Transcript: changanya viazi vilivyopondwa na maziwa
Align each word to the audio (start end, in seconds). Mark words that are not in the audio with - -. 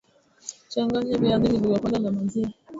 changanya 0.69 1.17
viazi 1.17 1.47
vilivyopondwa 1.47 1.99
na 1.99 2.11
maziwa 2.11 2.53